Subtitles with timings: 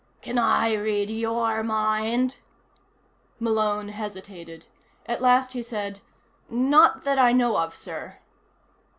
[0.23, 2.37] "Can I read your mind?"
[3.39, 4.65] Malone hesitated.
[5.05, 5.99] At last he said:
[6.49, 8.17] "Not that I know of, sir."